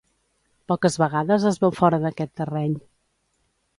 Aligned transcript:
Poques 0.71 0.95
vegades 1.03 1.45
es 1.51 1.61
veu 1.65 1.75
fora 1.81 1.99
d'aquest 2.07 2.35
terreny. 2.41 2.77